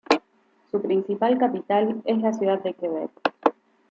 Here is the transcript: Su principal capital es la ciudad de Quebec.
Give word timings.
Su 0.71 0.81
principal 0.81 1.37
capital 1.37 2.01
es 2.05 2.17
la 2.17 2.33
ciudad 2.33 2.57
de 2.63 2.73
Quebec. 2.73 3.11